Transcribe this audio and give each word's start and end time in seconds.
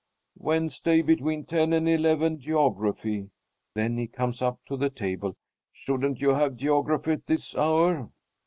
"Wednesday, 0.39 1.03
between 1.03 1.45
ten 1.45 1.73
and 1.73 1.87
eleven, 1.87 2.39
Geography." 2.39 3.29
Then 3.75 3.97
he 3.99 4.07
comes 4.07 4.41
up 4.41 4.57
to 4.65 4.75
the 4.75 4.89
table. 4.89 5.35
"Shouldn't 5.71 6.19
you 6.21 6.29
have 6.29 6.55
geography 6.57 7.11
at 7.11 7.27
this 7.27 7.55
hour?" 7.55 8.09